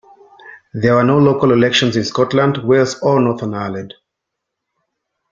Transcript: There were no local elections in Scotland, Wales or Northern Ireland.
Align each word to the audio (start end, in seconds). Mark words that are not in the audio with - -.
There 0.73 0.95
were 0.95 1.03
no 1.03 1.19
local 1.19 1.51
elections 1.51 1.95
in 1.95 2.03
Scotland, 2.05 2.57
Wales 2.67 2.99
or 3.03 3.19
Northern 3.21 3.53
Ireland. 3.53 3.93